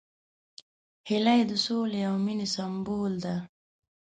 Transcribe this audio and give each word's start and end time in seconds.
هیلۍ 1.09 1.41
د 1.49 1.51
سولې 1.65 2.01
او 2.09 2.15
مینې 2.25 2.47
سمبول 2.55 3.13
ده 3.23 3.35